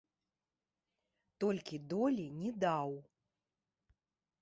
Толькі 1.45 1.81
долі 1.93 2.25
не 2.41 2.51
даў. 2.67 2.91